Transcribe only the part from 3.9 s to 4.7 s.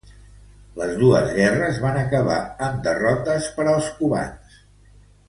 cubans.